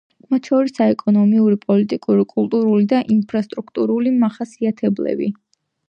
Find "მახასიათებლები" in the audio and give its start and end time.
4.27-5.33